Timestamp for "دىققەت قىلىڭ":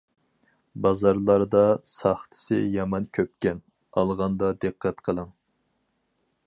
4.65-5.33